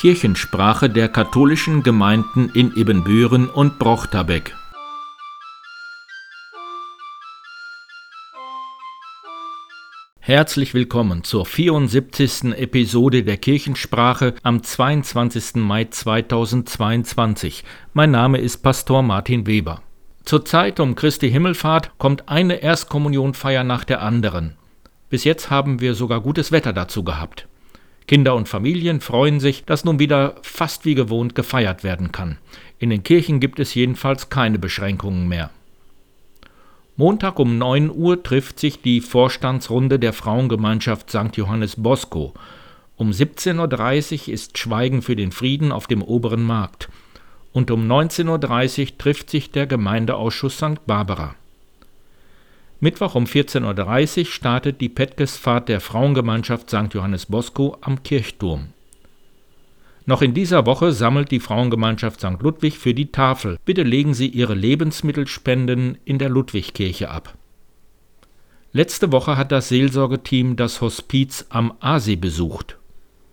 [0.00, 4.56] Kirchensprache der katholischen Gemeinden in Ibbenbüren und Brochterbeck.
[10.20, 12.44] Herzlich willkommen zur 74.
[12.56, 15.56] Episode der Kirchensprache am 22.
[15.56, 17.62] Mai 2022.
[17.92, 19.82] Mein Name ist Pastor Martin Weber.
[20.24, 24.56] Zur Zeit um Christi Himmelfahrt kommt eine Erstkommunionfeier nach der anderen.
[25.10, 27.49] Bis jetzt haben wir sogar gutes Wetter dazu gehabt.
[28.10, 32.38] Kinder und Familien freuen sich, dass nun wieder fast wie gewohnt gefeiert werden kann.
[32.80, 35.50] In den Kirchen gibt es jedenfalls keine Beschränkungen mehr.
[36.96, 41.36] Montag um 9 Uhr trifft sich die Vorstandsrunde der Frauengemeinschaft St.
[41.36, 42.34] Johannes Bosco.
[42.96, 46.88] Um 17.30 Uhr ist Schweigen für den Frieden auf dem oberen Markt.
[47.52, 50.84] Und um 19.30 Uhr trifft sich der Gemeindeausschuss St.
[50.84, 51.36] Barbara.
[52.82, 56.94] Mittwoch um 14.30 Uhr startet die Petkesfahrt der Frauengemeinschaft St.
[56.94, 58.68] Johannes Bosco am Kirchturm.
[60.06, 62.40] Noch in dieser Woche sammelt die Frauengemeinschaft St.
[62.40, 63.58] Ludwig für die Tafel.
[63.66, 67.34] Bitte legen Sie Ihre Lebensmittelspenden in der Ludwigkirche ab.
[68.72, 72.79] Letzte Woche hat das Seelsorgeteam das Hospiz am Aasee besucht.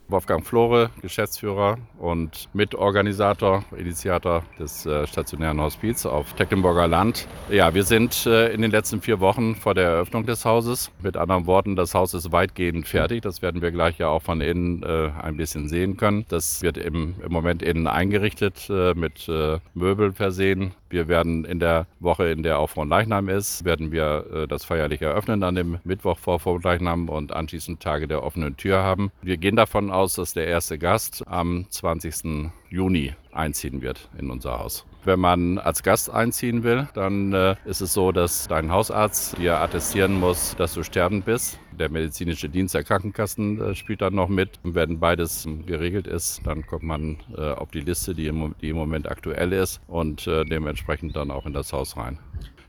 [0.10, 7.28] Wolfgang Flore, Geschäftsführer und Mitorganisator, Initiator des äh, stationären Hospiz auf Tecklenburger Land.
[7.50, 10.92] Ja, wir sind äh, in den letzten vier Wochen vor der Eröffnung des Hauses.
[11.02, 13.22] Mit anderen Worten, das Haus ist weitgehend fertig.
[13.22, 16.26] Das werden wir gleich ja auch von innen äh, ein bisschen sehen können.
[16.30, 19.30] Das wird im, Moment innen eingerichtet, mit
[19.74, 20.74] Möbeln versehen.
[20.90, 25.02] Wir werden in der Woche, in der auch Leichnam ist, werden wir äh, das feierlich
[25.02, 29.12] eröffnen an dem Mittwoch vor Leichnam und anschließend Tage der offenen Tür haben.
[29.22, 32.52] Wir gehen davon aus, dass der erste Gast am 20.
[32.70, 34.86] Juni einziehen wird in unser Haus.
[35.04, 39.62] Wenn man als Gast einziehen will, dann äh, ist es so, dass dein Hausarzt dir
[39.62, 41.60] attestieren muss, dass du sterbend bist.
[41.72, 44.60] Der medizinische Dienst der Krankenkassen äh, spielt dann noch mit.
[44.64, 49.10] Und wenn beides geregelt ist, dann kommt man äh, auf die Liste, die im, Moment
[49.10, 52.20] aktuell ist und dementsprechend dann auch in das Haus rein.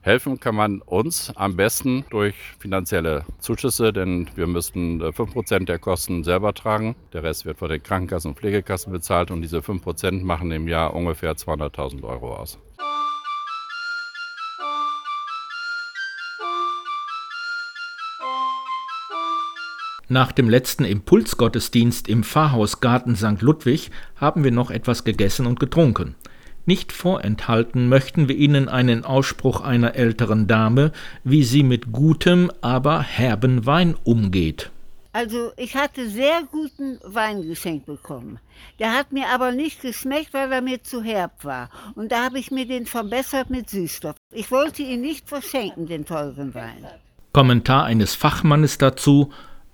[0.01, 5.79] Helfen kann man uns am besten durch finanzielle Zuschüsse, denn wir müssten 5% äh, der
[5.81, 6.95] Kosten selber tragen.
[7.13, 10.95] Der Rest wird von den Krankenkassen und Pflegekassen bezahlt und diese 5% machen im Jahr
[10.95, 12.59] ungefähr 200.000 Euro aus.
[20.11, 23.43] Nach dem letzten Impulsgottesdienst im Pfarrhausgarten St.
[23.43, 26.15] Ludwig haben wir noch etwas gegessen und getrunken.
[26.69, 30.93] Nicht vorenthalten möchten wir Ihnen einen Ausspruch einer älteren Dame,
[31.25, 34.71] wie sie mit gutem, aber herben Wein umgeht.
[35.15, 38.39] Also ich hatte sehr guten Wein geschenkt bekommen.
[38.79, 41.71] Der hat mir aber nicht geschmeckt, weil er mir zu herb war.
[41.95, 44.17] Und da habe ich mir den verbessert mit Süßstoff.
[44.31, 46.85] Ich wollte ihn nicht verschenken, den teuren Wein.
[47.33, 49.31] Kommentar eines Fachmannes dazu.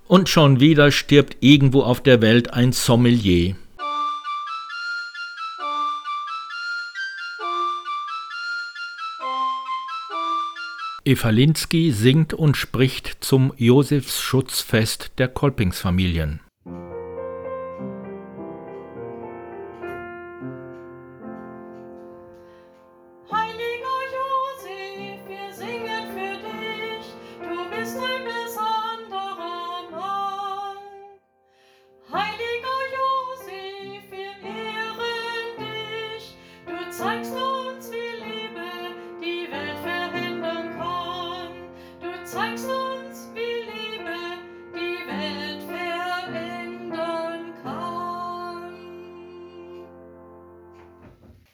[0.06, 3.56] Und schon wieder stirbt irgendwo auf der Welt ein Sommelier.
[11.06, 16.41] Eva Linsky singt und spricht zum Josefsschutzfest der Kolpingsfamilien.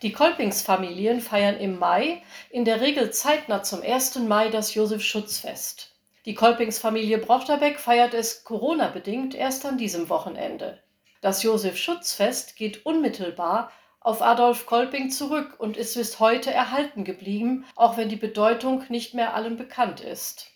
[0.03, 4.21] Die Kolpingsfamilien feiern im Mai, in der Regel zeitnah zum 1.
[4.21, 5.95] Mai, das Josef-Schutzfest.
[6.25, 10.83] Die Kolpingsfamilie Brochterbeck feiert es Corona-bedingt erst an diesem Wochenende.
[11.21, 17.99] Das Josef-Schutzfest geht unmittelbar auf Adolf Kolping zurück und ist bis heute erhalten geblieben, auch
[17.99, 20.51] wenn die Bedeutung nicht mehr allen bekannt ist.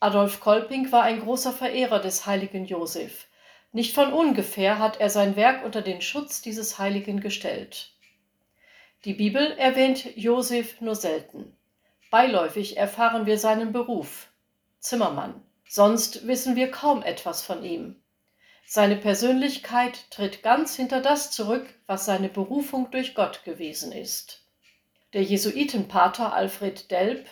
[0.00, 3.28] Adolf Kolping war ein großer Verehrer des heiligen Josef.
[3.70, 7.92] Nicht von ungefähr hat er sein Werk unter den Schutz dieses Heiligen gestellt.
[9.08, 11.56] Die Bibel erwähnt Josef nur selten.
[12.10, 14.28] Beiläufig erfahren wir seinen Beruf
[14.80, 15.40] Zimmermann.
[15.66, 17.96] Sonst wissen wir kaum etwas von ihm.
[18.66, 24.44] Seine Persönlichkeit tritt ganz hinter das zurück, was seine Berufung durch Gott gewesen ist.
[25.14, 27.28] Der Jesuitenpater Alfred Delp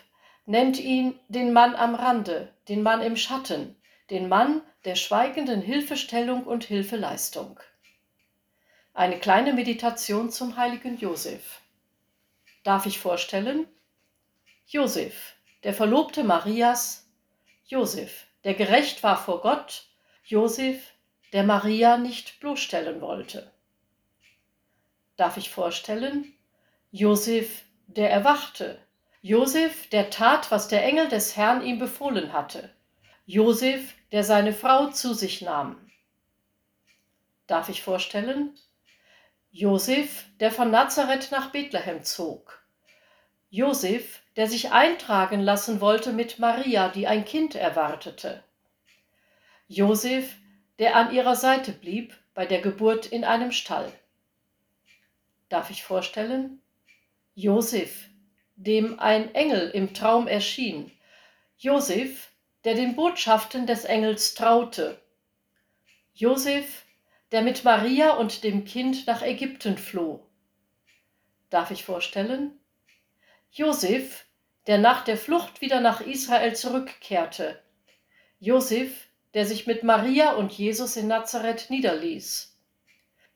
[0.47, 3.77] nennt ihn den Mann am Rande, den Mann im Schatten,
[4.09, 7.61] den Mann der schweigenden Hilfestellung und Hilfeleistung.
[8.95, 11.61] Eine kleine Meditation zum heiligen Josef.
[12.67, 13.69] Darf ich vorstellen?
[14.67, 17.09] Josef, der Verlobte Marias,
[17.65, 19.87] Josef, der gerecht war vor Gott,
[20.25, 20.83] Josef,
[21.33, 23.53] der Maria nicht bloßstellen wollte.
[25.15, 26.35] Darf ich vorstellen?
[26.91, 28.81] Josef, der erwachte.
[29.23, 32.75] Josef, der tat, was der Engel des Herrn ihm befohlen hatte.
[33.27, 35.89] Josef, der seine Frau zu sich nahm.
[37.47, 38.59] Darf ich vorstellen?
[39.59, 42.63] Josef, der von Nazareth nach Bethlehem zog.
[43.49, 48.45] Josef, der sich eintragen lassen wollte mit Maria, die ein Kind erwartete.
[49.67, 50.37] Josef,
[50.79, 53.91] der an ihrer Seite blieb bei der Geburt in einem Stall.
[55.49, 56.61] Darf ich vorstellen?
[57.35, 58.11] Josef,
[58.57, 60.93] dem ein Engel im Traum erschien.
[61.57, 62.31] Josef,
[62.65, 65.01] der den Botschaften des Engels traute.
[66.13, 66.86] Josef,
[67.33, 70.27] der mit Maria und dem Kind nach Ägypten floh.
[71.51, 72.59] Darf ich vorstellen?
[73.51, 74.27] Josef,
[74.67, 77.63] der nach der Flucht wieder nach Israel zurückkehrte.
[78.39, 82.57] Josef, der sich mit Maria und Jesus in Nazareth niederließ.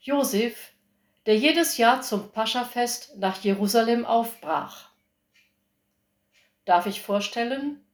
[0.01, 0.73] Josef,
[1.27, 4.91] der jedes Jahr zum Paschafest nach Jerusalem aufbrach.
[6.65, 7.85] Darf ich vorstellen?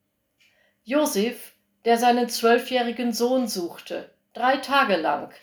[0.84, 1.52] Josef,
[1.84, 5.34] der seinen zwölfjährigen Sohn suchte, drei Tage lang,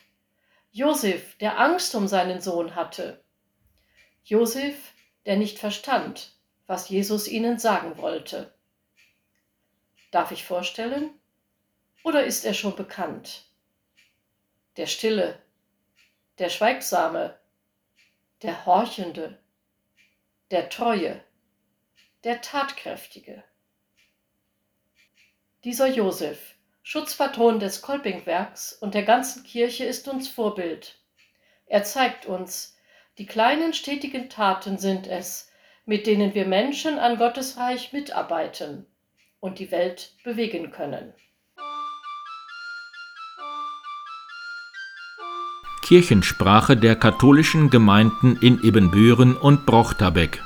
[0.76, 3.24] Josef, der Angst um seinen Sohn hatte.
[4.24, 4.92] Josef,
[5.24, 6.32] der nicht verstand,
[6.66, 8.52] was Jesus ihnen sagen wollte.
[10.10, 11.12] Darf ich vorstellen?
[12.04, 13.46] Oder ist er schon bekannt?
[14.76, 15.40] Der Stille,
[16.40, 17.38] der Schweigsame,
[18.42, 19.38] der Horchende,
[20.50, 21.24] der Treue,
[22.24, 23.44] der Tatkräftige.
[25.64, 26.53] Dieser Josef,
[26.86, 31.00] Schutzpatron des Kolpingwerks und der ganzen Kirche ist uns Vorbild.
[31.66, 32.78] Er zeigt uns,
[33.18, 35.50] die kleinen stetigen Taten sind es,
[35.86, 38.86] mit denen wir Menschen an Gottes Reich mitarbeiten
[39.40, 41.14] und die Welt bewegen können.
[45.84, 50.42] Kirchensprache der katholischen Gemeinden in Ibbenbüren und Brochterbeck